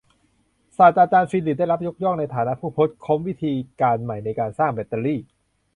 [0.77, 5.19] ศาสตราจารย์ฟิลลิปส์ได้รับยกย่องในฐานะผู้ค้นพบวิธีการใหม่ในการสร้างแบตเตอรี่